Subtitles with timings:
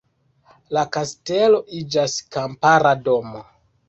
[0.77, 3.43] La kastelo iĝas kampara domo.